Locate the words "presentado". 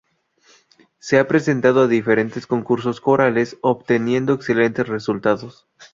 1.27-1.81